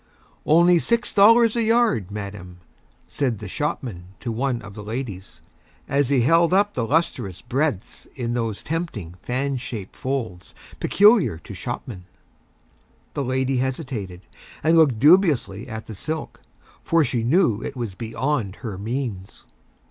[0.47, 2.57] "Only Six Dollars a Yard, Madam,"
[3.05, 5.43] said the Shopman to One of the Ladies,
[5.87, 11.53] as he held up the Lustrous Breadths in those Tempting Fan shaped Folds peculiar to
[11.53, 12.05] Shopmen.
[13.13, 14.21] The Lady hesitated,
[14.63, 16.41] and looked Dubiously at the Silk,
[16.83, 19.43] for she knew it was Beyond her Means.